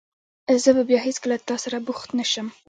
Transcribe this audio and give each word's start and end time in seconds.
زه 0.63 0.69
به 0.75 0.83
بیا 0.89 0.99
هېڅکله 1.07 1.35
له 1.39 1.45
تاسره 1.49 1.77
بوخت 1.85 2.09
نه 2.19 2.25
شم. 2.31 2.47